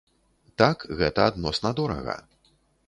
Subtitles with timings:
[0.61, 2.21] Так, гэта адносна дорага.